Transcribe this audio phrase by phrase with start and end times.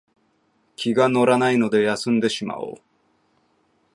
[0.77, 2.73] 気が乗らないので休んでしまおう